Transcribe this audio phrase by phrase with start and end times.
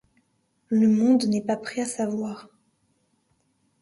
[0.69, 2.49] Le monde n’est pas prêt à savoir…